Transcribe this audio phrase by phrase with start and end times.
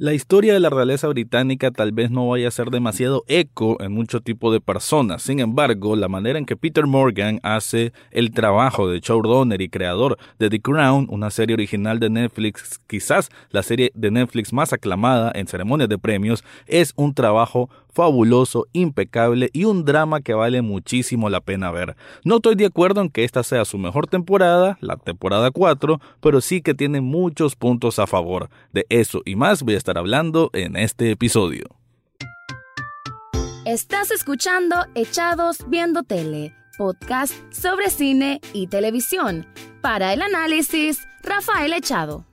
[0.00, 3.90] La historia de la realeza británica tal vez no vaya a ser demasiado eco en
[3.90, 5.22] mucho tipo de personas.
[5.22, 10.16] Sin embargo, la manera en que Peter Morgan hace el trabajo de showrunner y creador
[10.38, 15.32] de The Crown, una serie original de Netflix, quizás la serie de Netflix más aclamada
[15.34, 21.30] en ceremonias de premios, es un trabajo fabuloso, impecable y un drama que vale muchísimo
[21.30, 21.96] la pena ver.
[22.24, 26.40] No estoy de acuerdo en que esta sea su mejor temporada, la temporada 4, pero
[26.40, 28.50] sí que tiene muchos puntos a favor.
[28.72, 31.66] De eso y más voy a estar hablando en este episodio.
[33.64, 39.46] Estás escuchando Echados Viendo Tele, podcast sobre cine y televisión.
[39.82, 42.27] Para el análisis, Rafael Echado.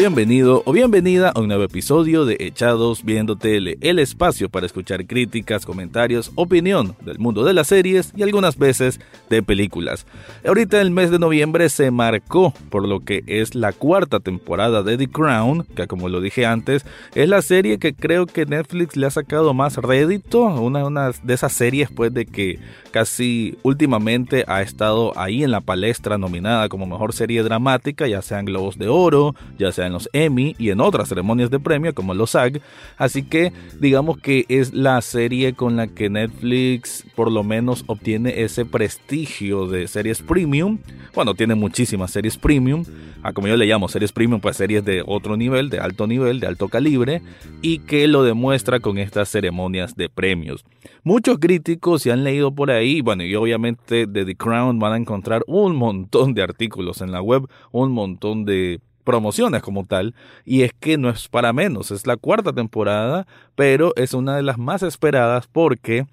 [0.00, 5.06] Bienvenido o bienvenida a un nuevo episodio de Echados Viendo Tele, el espacio para escuchar
[5.06, 10.06] críticas, comentarios, opinión del mundo de las series y algunas veces de películas.
[10.46, 14.96] Ahorita el mes de noviembre se marcó por lo que es la cuarta temporada de
[14.96, 19.06] The Crown, que como lo dije antes, es la serie que creo que Netflix le
[19.06, 22.58] ha sacado más rédito, una, una de esas series pues de que
[22.90, 28.46] casi últimamente ha estado ahí en la palestra nominada como mejor serie dramática, ya sean
[28.46, 32.14] Globos de Oro, ya sea en los Emmy y en otras ceremonias de premio como
[32.14, 32.60] los SAG.
[32.96, 38.42] Así que digamos que es la serie con la que Netflix por lo menos obtiene
[38.42, 40.78] ese prestigio de series premium.
[41.14, 42.84] Bueno, tiene muchísimas series premium.
[43.22, 46.40] A como yo le llamo series premium, pues series de otro nivel, de alto nivel,
[46.40, 47.20] de alto calibre.
[47.60, 50.64] Y que lo demuestra con estas ceremonias de premios.
[51.02, 54.96] Muchos críticos se han leído por ahí, bueno, y obviamente de The Crown van a
[54.96, 58.80] encontrar un montón de artículos en la web, un montón de
[59.10, 63.92] promociones como tal, y es que no es para menos, es la cuarta temporada, pero
[63.96, 66.06] es una de las más esperadas porque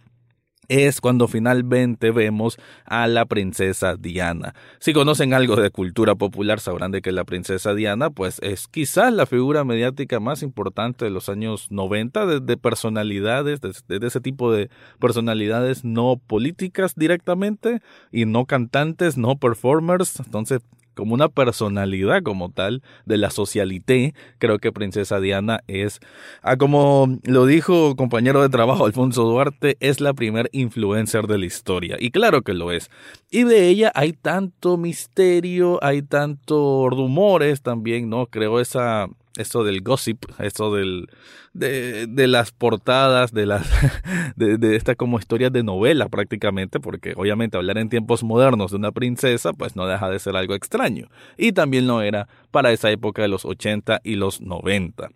[0.67, 4.55] es cuando finalmente vemos a la princesa Diana.
[4.79, 9.13] Si conocen algo de cultura popular sabrán de que la princesa Diana pues es quizás
[9.13, 14.51] la figura mediática más importante de los años 90 de, personalidades, de, de, ese tipo
[14.51, 14.69] de
[14.99, 17.81] personalidades no políticas directamente
[18.11, 20.19] y no cantantes, no performers.
[20.19, 20.61] Entonces
[20.97, 25.99] como una personalidad como tal de la socialité, creo que Princesa Diana es,
[26.41, 31.45] ah, como lo dijo compañero de trabajo Alfonso Duarte, es la primer influencer de la
[31.45, 31.97] historia.
[31.99, 32.89] Y claro que lo es.
[33.29, 38.25] Y de ella hay tanto misterio, hay tanto rumores también, ¿no?
[38.25, 41.07] Creo esa esto del gossip, esto del,
[41.53, 43.67] de, de las portadas, de las,
[44.35, 48.91] de, esta como historias de novela prácticamente, porque obviamente hablar en tiempos modernos de una
[48.91, 51.07] princesa, pues no deja de ser algo extraño.
[51.37, 55.09] Y también lo era para esa época de los 80 y los 90.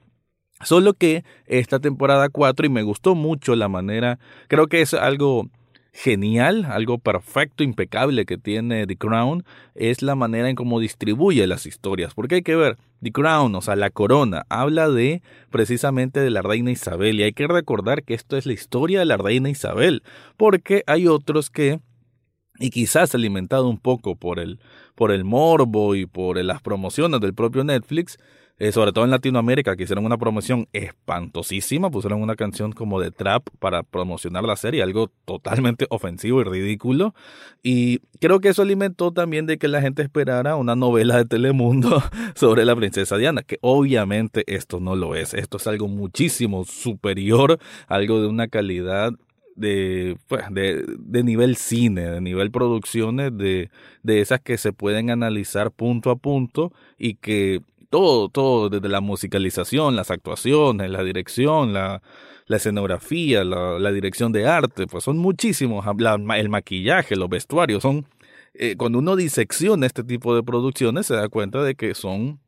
[0.64, 5.50] Solo que esta temporada 4, y me gustó mucho la manera, creo que es algo
[5.92, 9.44] genial, algo perfecto, impecable que tiene The Crown,
[9.76, 12.14] es la manera en cómo distribuye las historias.
[12.14, 16.42] Porque hay que ver, The Crown, o sea, la corona, habla de precisamente de la
[16.42, 17.20] reina Isabel.
[17.20, 20.04] Y hay que recordar que esto es la historia de la reina Isabel.
[20.38, 21.80] Porque hay otros que
[22.60, 24.60] y quizás alimentado un poco por el,
[24.96, 28.20] por el morbo y por las promociones del propio Netflix,
[28.62, 33.10] eh, sobre todo en Latinoamérica, que hicieron una promoción espantosísima, pusieron una canción como de
[33.10, 37.16] trap para promocionar la serie, algo totalmente ofensivo y ridículo.
[37.64, 42.04] Y creo que eso alimentó también de que la gente esperara una novela de Telemundo
[42.36, 47.58] sobre la princesa Diana, que obviamente esto no lo es, esto es algo muchísimo superior,
[47.88, 49.12] algo de una calidad
[49.56, 53.72] de, pues, de, de, nivel cine, de nivel producciones, de,
[54.04, 59.02] de esas que se pueden analizar punto a punto y que todo, todo, desde la
[59.02, 62.02] musicalización, las actuaciones, la dirección, la,
[62.48, 65.86] la escenografía, la, dirección de arte, pues son muchísimos,
[66.36, 68.08] el maquillaje, los vestuarios, son,
[68.54, 72.40] eh, cuando uno disecciona este tipo de producciones se da cuenta de que son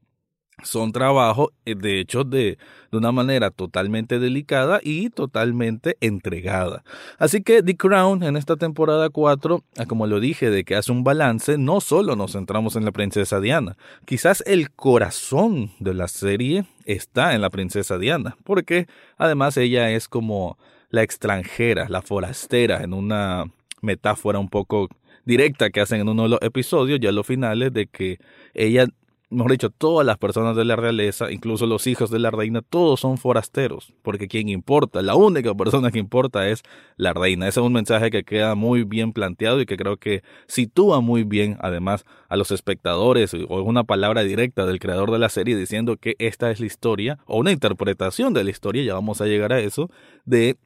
[0.61, 2.57] son trabajos, eh, de hecho, de,
[2.91, 6.83] de, una manera totalmente delicada y totalmente entregada.
[7.17, 10.91] Así que The Crown en esta temporada 4, ah, como lo dije, de que hace
[10.91, 16.07] un balance, no solo nos centramos en la princesa Diana, quizás el corazón de la
[16.07, 20.57] serie está en la princesa Diana, porque además ella es como
[20.89, 23.45] la extranjera, la forastera, en una
[23.81, 24.89] metáfora un poco
[25.25, 28.19] directa que hacen en uno de los episodios, ya los finales, de que
[28.53, 28.87] ella
[29.33, 32.99] mejor dicho, todas las personas de la realeza, incluso los hijos de la reina, todos
[32.99, 36.63] son forasteros, porque quien importa, la única persona que importa es
[36.95, 37.47] la reina.
[37.47, 41.23] Ese es un mensaje que queda muy bien planteado y que creo que sitúa muy
[41.23, 45.97] bien, además, a los espectadores, o una palabra directa del creador de la serie diciendo
[45.97, 49.53] que esta es la historia, o una interpretación de la historia, ya vamos a llegar
[49.53, 49.89] a eso,
[50.25, 50.57] de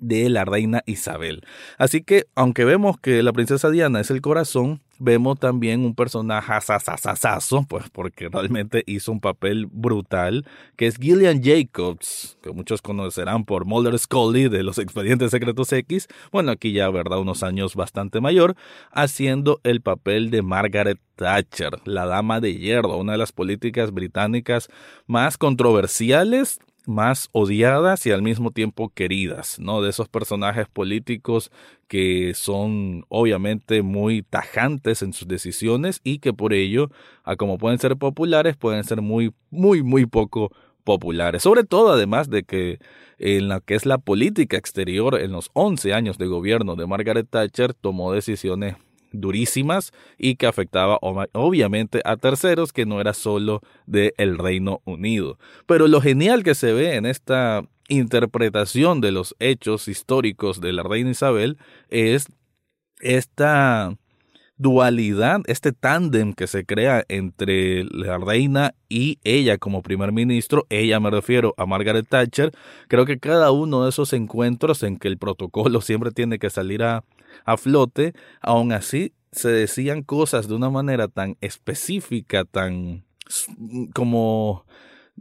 [0.00, 1.42] de la reina Isabel.
[1.78, 6.52] Así que, aunque vemos que la princesa Diana es el corazón, vemos también un personaje
[6.52, 10.46] asasasasazo, pues porque realmente hizo un papel brutal,
[10.76, 16.08] que es Gillian Jacobs, que muchos conocerán por Mulder Scully de los Expedientes Secretos X,
[16.32, 18.56] bueno, aquí ya, verdad, unos años bastante mayor,
[18.90, 24.68] haciendo el papel de Margaret Thatcher, la dama de hierro, una de las políticas británicas
[25.06, 29.82] más controversiales más odiadas y al mismo tiempo queridas, ¿no?
[29.82, 31.50] De esos personajes políticos
[31.88, 36.90] que son obviamente muy tajantes en sus decisiones y que por ello,
[37.24, 40.50] a como pueden ser populares, pueden ser muy, muy, muy poco
[40.84, 41.42] populares.
[41.42, 42.78] Sobre todo, además de que
[43.18, 47.26] en la que es la política exterior, en los 11 años de gobierno de Margaret
[47.28, 48.76] Thatcher, tomó decisiones
[49.20, 55.38] durísimas y que afectaba obviamente a terceros que no era solo del el Reino Unido.
[55.66, 60.82] Pero lo genial que se ve en esta interpretación de los hechos históricos de la
[60.82, 61.58] reina Isabel
[61.88, 62.26] es
[63.00, 63.96] esta
[64.58, 70.98] dualidad, este tándem que se crea entre la reina y ella como primer ministro, ella
[70.98, 72.52] me refiero a Margaret Thatcher,
[72.88, 76.82] creo que cada uno de esos encuentros en que el protocolo siempre tiene que salir
[76.82, 77.04] a,
[77.44, 83.04] a flote, aún así se decían cosas de una manera tan específica, tan
[83.94, 84.64] como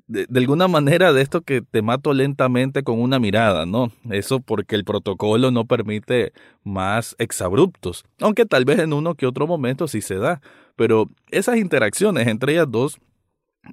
[0.07, 3.91] de, alguna manera de esto que te mato lentamente con una mirada, ¿no?
[4.09, 6.33] Eso porque el protocolo no permite
[6.63, 10.41] más exabruptos, aunque tal vez en uno que otro momento sí se da,
[10.75, 12.99] pero esas interacciones entre ellas dos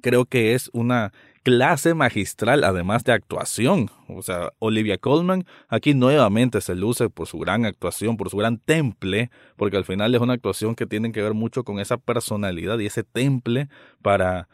[0.01, 1.13] creo que es una
[1.43, 3.89] clase magistral, además de actuación.
[4.07, 8.57] O sea, Olivia Colman aquí nuevamente se luce por su gran actuación, por su gran
[8.57, 12.79] temple, porque al final es una actuación que tiene que ver mucho con esa personalidad
[12.79, 13.67] y ese temple
[14.01, 14.47] para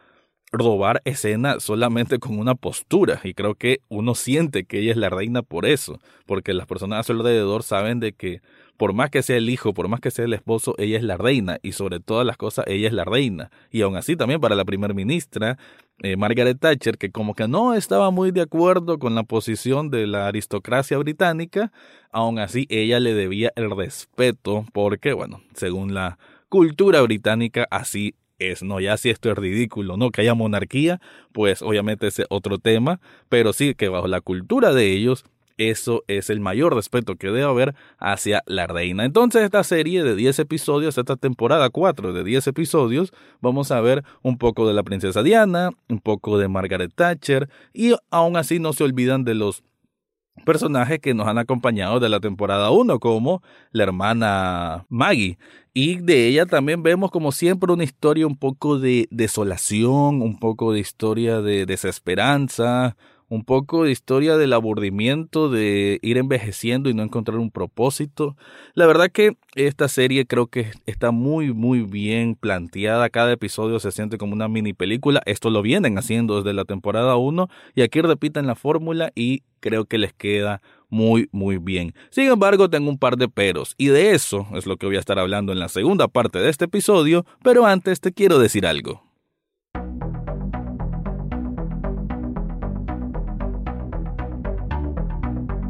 [0.52, 5.10] robar escena solamente con una postura y creo que uno siente que ella es la
[5.10, 8.42] reina por eso, porque las personas a su alrededor saben de que
[8.80, 11.18] por más que sea el hijo, por más que sea el esposo, ella es la
[11.18, 13.52] reina y sobre todas las cosas ella es la reina.
[13.72, 15.58] Y aún así también para la primer ministra,
[16.02, 20.08] eh, Margaret Thatcher, que como que no estaba muy de acuerdo con la posición de
[20.08, 21.74] la aristocracia británica,
[22.10, 26.18] aún así ella le debía el respeto porque, bueno, según la
[26.48, 28.80] cultura británica así es, ¿no?
[28.80, 30.10] Ya si esto es ridículo, ¿no?
[30.12, 31.02] Que haya monarquía,
[31.34, 35.26] pues obviamente es otro tema, pero sí que bajo la cultura de ellos
[35.60, 39.04] eso es el mayor respeto que debe haber hacia la reina.
[39.06, 43.12] Entonces, esta serie de 10 episodios, esta temporada 4 de 10 episodios,
[43.42, 47.94] vamos a ver un poco de la princesa Diana, un poco de Margaret Thatcher, y
[48.10, 49.64] aún así no se olvidan de los
[50.46, 55.38] personajes que nos han acompañado de la temporada 1, como la hermana Maggie.
[55.74, 60.74] Y de ella también vemos como siempre una historia un poco de desolación, un poco
[60.74, 62.96] de historia de desesperanza,
[63.30, 68.36] un poco de historia del aburrimiento, de ir envejeciendo y no encontrar un propósito.
[68.74, 73.92] La verdad que esta serie creo que está muy muy bien planteada, cada episodio se
[73.92, 78.02] siente como una mini película, esto lo vienen haciendo desde la temporada 1 y aquí
[78.02, 81.94] repiten la fórmula y creo que les queda muy muy bien.
[82.10, 85.00] Sin embargo, tengo un par de peros y de eso es lo que voy a
[85.00, 89.09] estar hablando en la segunda parte de este episodio, pero antes te quiero decir algo.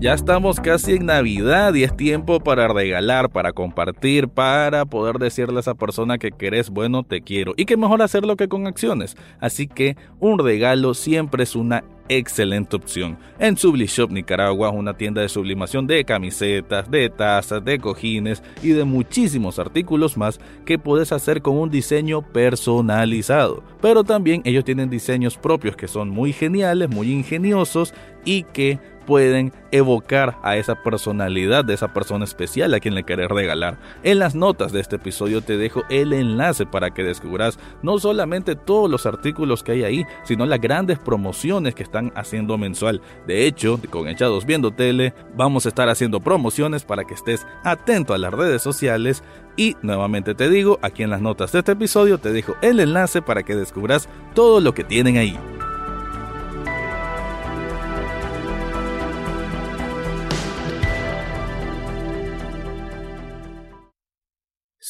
[0.01, 5.57] Ya estamos casi en Navidad y es tiempo para regalar, para compartir, para poder decirle
[5.57, 7.53] a esa persona que querés, bueno, te quiero.
[7.57, 9.17] Y que mejor hacerlo que con acciones.
[9.41, 13.17] Así que un regalo siempre es una excelente opción.
[13.39, 18.85] En Sublishop Nicaragua, una tienda de sublimación de camisetas, de tazas, de cojines y de
[18.85, 23.63] muchísimos artículos más que puedes hacer con un diseño personalizado.
[23.81, 29.51] Pero también ellos tienen diseños propios que son muy geniales, muy ingeniosos y que pueden
[29.71, 33.79] evocar a esa personalidad de esa persona especial a quien le querés regalar.
[34.03, 38.55] En las notas de este episodio te dejo el enlace para que descubras no solamente
[38.55, 43.01] todos los artículos que hay ahí, sino las grandes promociones que están haciendo mensual.
[43.25, 48.13] De hecho, con Echados Viendo Tele, vamos a estar haciendo promociones para que estés atento
[48.13, 49.23] a las redes sociales
[49.57, 53.23] y nuevamente te digo, aquí en las notas de este episodio te dejo el enlace
[53.23, 55.35] para que descubras todo lo que tienen ahí.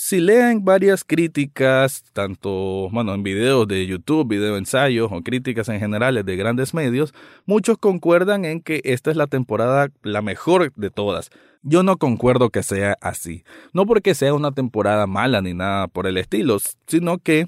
[0.10, 5.80] Si leen varias críticas, tanto bueno, en videos de YouTube, video ensayos o críticas en
[5.80, 7.14] general de grandes medios,
[7.46, 11.30] muchos concuerdan en que esta es la temporada la mejor de todas.
[11.62, 13.44] Yo no concuerdo que sea así.
[13.72, 17.46] No porque sea una temporada mala ni nada por el estilo, sino que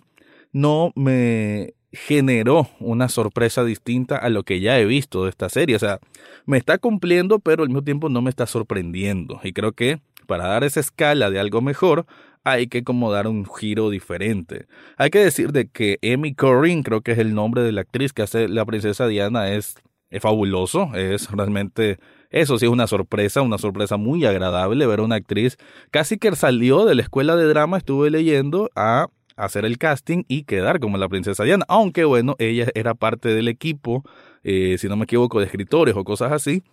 [0.52, 5.78] no me generó una sorpresa distinta a lo que ya he visto de esta serie.
[5.78, 6.00] O sea,
[6.46, 9.40] me está cumpliendo, pero al mismo tiempo no me está sorprendiendo.
[9.44, 10.00] Y creo que
[10.32, 12.06] para dar esa escala de algo mejor,
[12.46, 14.66] hay que como dar un giro diferente.
[14.96, 18.14] Hay que decir de que Amy Corrin, creo que es el nombre de la actriz
[18.14, 19.76] que hace la princesa Diana, es,
[20.10, 25.04] es fabuloso, es realmente eso sí es una sorpresa, una sorpresa muy agradable ver a
[25.04, 25.58] una actriz
[25.92, 30.44] casi que salió de la escuela de drama, estuve leyendo, a hacer el casting y
[30.44, 31.66] quedar como la princesa Diana.
[31.68, 34.06] Aunque bueno, ella era parte del equipo,
[34.46, 36.64] eh, si no me equivoco, de escritores o cosas así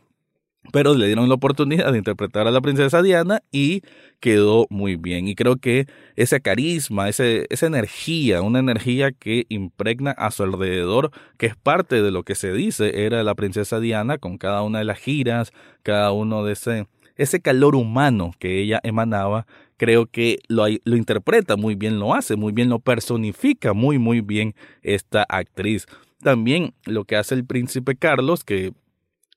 [0.72, 3.82] pero le dieron la oportunidad de interpretar a la princesa Diana y
[4.20, 5.28] quedó muy bien.
[5.28, 5.86] Y creo que
[6.16, 12.02] ese carisma, ese, esa energía, una energía que impregna a su alrededor, que es parte
[12.02, 15.52] de lo que se dice era la princesa Diana con cada una de las giras,
[15.82, 16.86] cada uno de ese,
[17.16, 19.46] ese calor humano que ella emanaba,
[19.76, 24.20] creo que lo, lo interpreta muy bien, lo hace muy bien, lo personifica muy, muy
[24.20, 25.86] bien esta actriz.
[26.20, 28.72] También lo que hace el príncipe Carlos, que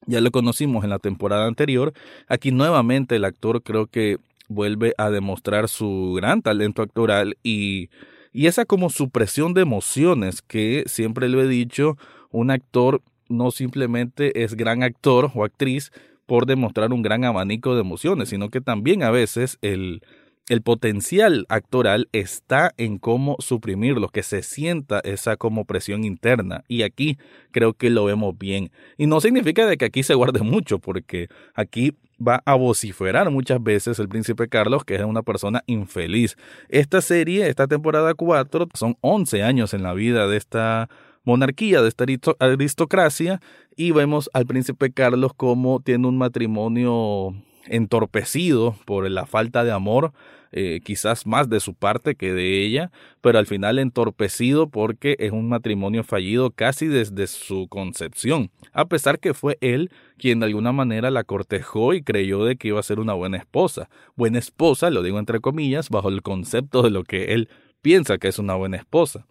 [0.08, 1.93] ya lo conocimos en la temporada anterior.
[2.27, 4.17] Aquí nuevamente el actor creo que
[4.48, 7.89] vuelve a demostrar su gran talento actoral y,
[8.34, 11.98] y esa como supresión de emociones que siempre lo he dicho,
[12.31, 15.91] un actor no simplemente es gran actor o actriz
[16.25, 20.01] por demostrar un gran abanico de emociones, sino que también a veces el,
[20.50, 26.64] el potencial actoral está en cómo suprimirlo, que se sienta esa como presión interna.
[26.68, 27.18] Y aquí
[27.52, 28.72] creo que lo vemos bien.
[28.98, 33.62] Y no significa de que aquí se guarde mucho, porque aquí va a vociferar muchas
[33.62, 36.36] veces el príncipe Carlos, que es una persona infeliz.
[36.70, 40.90] Esta serie, esta temporada 4, son 11 años en la vida de esta
[41.24, 42.06] monarquía, de esta
[42.40, 43.42] aristocracia,
[43.76, 50.13] y vemos al príncipe Carlos como tiene un matrimonio entorpecido por la falta de amor,
[50.53, 52.91] eh, quizás más de su parte que de ella,
[53.22, 59.20] pero al final entorpecido porque es un matrimonio fallido casi desde su concepción, a pesar
[59.20, 62.84] que fue él quien de alguna manera la cortejó y creyó de que iba a
[62.84, 63.89] ser una buena esposa.
[64.15, 67.48] Buena esposa, lo digo entre comillas, bajo el concepto de lo que él
[67.82, 69.25] piensa que es una buena esposa.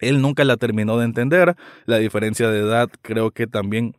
[0.00, 1.54] Él nunca la terminó de entender,
[1.86, 3.94] la diferencia de edad creo que también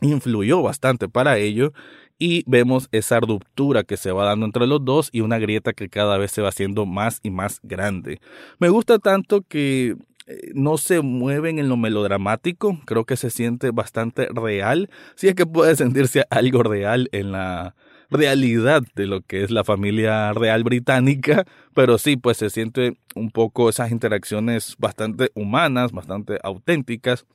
[0.00, 1.72] influyó bastante para ello
[2.22, 5.88] y vemos esa ruptura que se va dando entre los dos y una grieta que
[5.88, 8.20] cada vez se va haciendo más y más grande.
[8.60, 9.96] Me gusta tanto que
[10.28, 15.34] eh, no se mueven en lo melodramático, creo que se siente bastante real, si es
[15.34, 17.74] que puede sentirse algo real en la
[18.08, 23.32] realidad de lo que es la familia real británica, pero sí, pues se siente un
[23.32, 27.26] poco esas interacciones bastante humanas, bastante auténticas,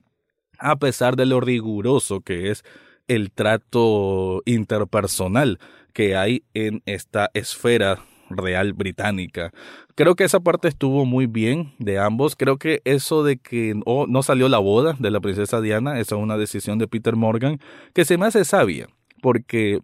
[0.60, 2.64] a pesar de lo riguroso que es
[3.08, 5.60] el trato interpersonal
[5.94, 8.00] que hay en esta esfera
[8.30, 9.52] real británica.
[9.96, 12.36] Creo que esa parte estuvo muy bien de ambos.
[12.36, 16.22] Creo que eso de que no salió la boda de la princesa Diana, esa es
[16.22, 17.60] una decisión de Peter Morgan
[17.94, 18.88] que se me hace sabia,
[19.22, 19.80] porque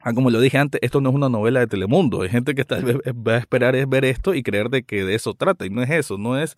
[0.00, 2.22] ah, como lo dije antes, esto no es una novela de Telemundo.
[2.22, 5.04] Hay gente que tal vez va a esperar es ver esto y creer de que
[5.04, 5.66] de eso trata.
[5.66, 6.56] Y no es eso, no es,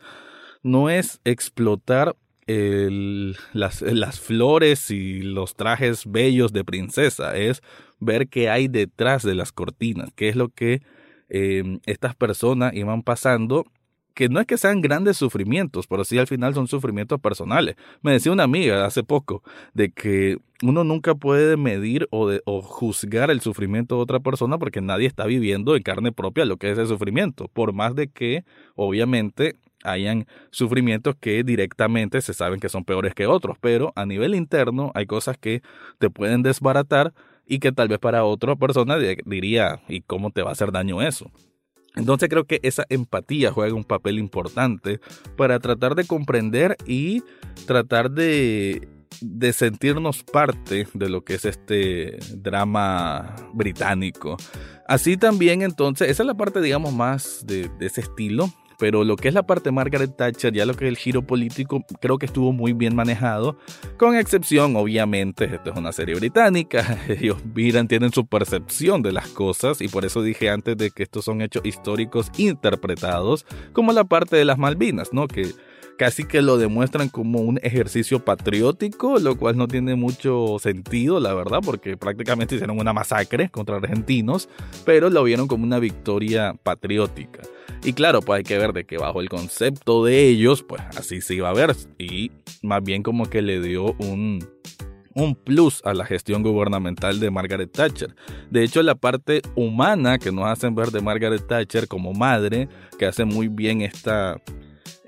[0.63, 2.17] no es explotar
[3.53, 7.63] las, flores y los trajes bellos de princesa, es
[7.99, 10.83] ver qué hay detrás de las cortinas, qué es lo que
[11.29, 13.65] em, estas personas iban pasando
[14.15, 17.77] que no es que sean grandes sufrimientos, pero sí al final son sufrimientos personales.
[18.03, 19.43] Me decía una amiga hace poco
[19.73, 24.81] de que uno nunca puede medir o, de, juzgar el sufrimiento de otra persona porque
[24.81, 28.45] nadie está viviendo en carne propia lo que es el sufrimiento, por más de que
[28.75, 34.35] obviamente hayan sufrimientos que directamente se saben que son peores que otros, pero a nivel
[34.35, 35.63] interno hay cosas que
[35.99, 37.13] te pueden desbaratar
[37.47, 41.03] y que tal vez para otra persona diría, ¿y cómo te va a hacer daño
[41.03, 41.31] eso?
[41.97, 45.01] Entonces creo que esa empatía juega un papel importante
[45.37, 47.25] para tratar de comprender y
[47.67, 48.89] tratar de,
[49.21, 54.37] de sentirnos parte de lo que es este drama británico.
[54.87, 59.17] Así también entonces, esa es la parte digamos más de, de ese estilo pero lo
[59.17, 62.19] que es la parte de Margaret Thatcher, ya lo que es el giro político, creo
[62.19, 63.59] que estuvo muy bien manejado,
[63.99, 69.29] con excepción, obviamente, esto es una serie británica, ellos miran, tienen su percepción de las
[69.29, 73.45] cosas, y por eso dije antes de que estos son hechos históricos interpretados,
[73.75, 75.29] como la parte de las Malvinas, ¿no?
[75.29, 75.51] Que
[75.99, 81.35] casi que lo demuestran como un ejercicio patriótico, lo cual no tiene mucho sentido, la
[81.35, 84.49] verdad, porque prácticamente hicieron una masacre contra argentinos,
[84.87, 87.43] pero lo vieron como una victoria patriótica.
[87.83, 91.21] Y claro, pues hay que ver de que bajo el concepto de ellos, pues así
[91.21, 91.75] se iba a ver.
[91.99, 92.31] Y
[92.63, 94.47] más bien como que le dio un,
[95.15, 98.15] un plus a la gestión gubernamental de Margaret Thatcher.
[98.51, 102.69] De hecho, la parte humana que nos hacen ver de Margaret Thatcher como madre,
[102.99, 104.37] que hace muy bien esta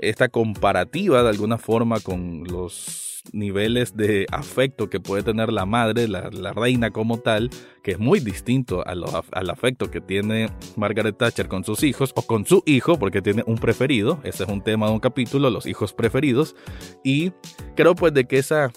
[0.03, 6.09] esta comparativa de alguna forma con los niveles de afecto que puede tener la madre,
[6.09, 7.51] la, reina como tal,
[7.83, 12.45] que es muy distinto al afecto que tiene Margaret Thatcher con sus hijos o con
[12.45, 15.93] su hijo, porque tiene un preferido, ese es un tema de un capítulo, los hijos
[15.93, 16.57] preferidos,
[17.05, 17.33] y
[17.77, 18.73] creo pues de que esa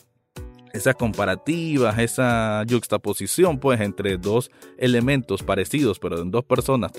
[0.73, 6.91] esas comparativas, esa juxtaposición pues entre dos elementos parecidos pero en dos personas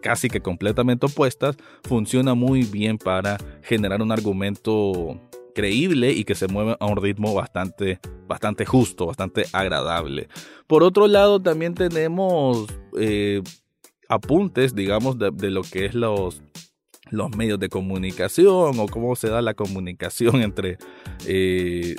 [0.00, 5.18] casi que completamente opuestas funciona muy bien para generar un argumento
[5.54, 10.28] creíble y que se mueve a un ritmo bastante, bastante justo, bastante agradable.
[10.66, 12.66] Por otro lado, también tenemos
[12.98, 13.42] eh,
[14.08, 16.42] apuntes, digamos, de, de, lo que es los
[17.10, 20.78] los medios de comunicación o cómo se da la comunicación entre
[21.26, 21.94] eh,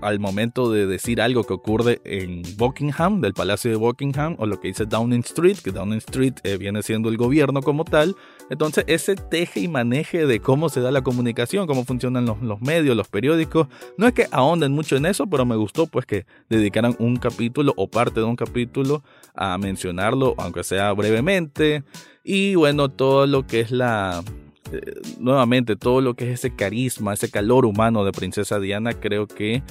[0.00, 4.60] al momento de decir algo que ocurre en Buckingham, del Palacio de Buckingham, o lo
[4.60, 8.16] que dice Downing Street, que Downing Street eh, viene siendo el gobierno como tal.
[8.48, 12.60] Entonces, ese teje y maneje de cómo se da la comunicación, cómo funcionan los, los
[12.60, 16.26] medios, los periódicos, no es que ahonden mucho en eso, pero me gustó pues que
[16.48, 19.02] dedicaran un capítulo o parte de un capítulo
[19.34, 21.84] a mencionarlo, aunque sea brevemente.
[22.24, 24.24] Y bueno, todo lo que es la
[24.72, 24.80] eh,
[25.18, 29.62] nuevamente todo lo que es ese carisma, ese calor humano de Princesa Diana, creo que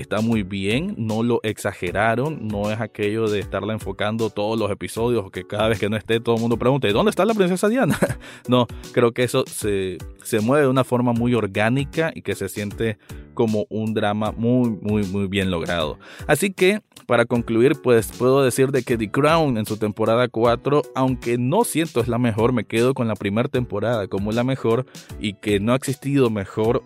[0.00, 5.30] está muy bien, no lo exageraron, no es aquello de estarla enfocando todos los episodios,
[5.30, 7.98] que cada vez que no esté todo el mundo pregunte, ¿dónde está la princesa Diana?
[8.48, 12.48] no, creo que eso se, se mueve de una forma muy orgánica y que se
[12.48, 12.98] siente
[13.34, 15.98] como un drama muy, muy, muy bien logrado.
[16.26, 20.82] Así que, para concluir, pues puedo decir de que The Crown en su temporada 4,
[20.94, 24.86] aunque no siento es la mejor, me quedo con la primera temporada como la mejor
[25.20, 26.82] y que no ha existido mejor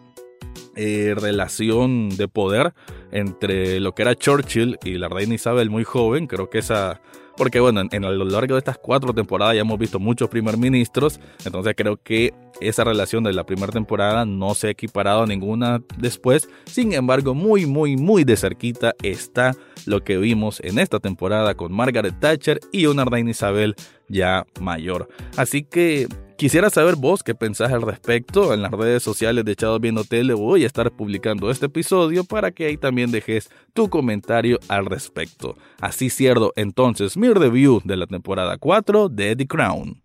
[0.75, 2.75] eh, relación de poder
[3.11, 6.27] entre lo que era Churchill y la reina Isabel muy joven.
[6.27, 7.01] Creo que esa
[7.37, 11.21] porque bueno, en, lo largo de estas cuatro temporadas ya hemos visto muchos primer ministros,
[11.45, 15.83] entonces creo que esa relación de la primera temporada no se ha equiparado a ninguna
[15.99, 16.49] después.
[16.65, 21.73] Sin embargo, muy, muy, muy de cerquita está lo que vimos en esta temporada con
[21.73, 23.75] Margaret Thatcher y una reina Isabel
[24.09, 25.09] ya mayor.
[25.37, 28.53] Así que Quisiera saber vos qué pensás al respecto.
[28.53, 32.51] En las redes sociales de Echados Viendo Tele voy a estar publicando este episodio para
[32.51, 35.57] que ahí también dejes tu comentario al respecto.
[35.81, 40.03] Así cierro entonces mi review de la temporada 4 de The Crown.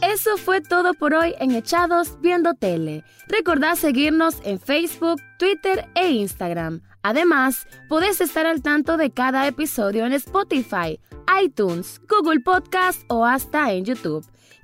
[0.00, 3.04] Eso fue todo por hoy en Echados Viendo Tele.
[3.28, 6.80] Recordá seguirnos en Facebook, Twitter e Instagram.
[7.02, 10.98] Además, podés estar al tanto de cada episodio en Spotify,
[11.44, 14.26] iTunes, Google Podcast o hasta en YouTube.